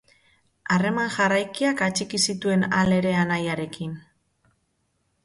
Harreman 0.75 1.11
jarraikiak 1.15 1.83
atxiki 1.87 2.21
zituen 2.29 2.65
halere 2.79 3.13
anaiarekin. 3.25 3.93